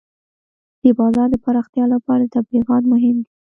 [0.83, 3.31] د بازار د پراختیا لپاره تبلیغات مهم دي.